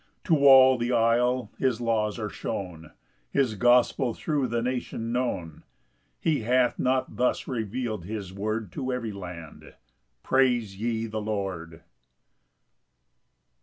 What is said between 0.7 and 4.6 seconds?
the Isle his laws are shown, His gospel thro'